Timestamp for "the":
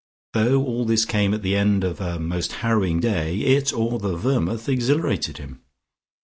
1.43-1.55, 3.99-4.15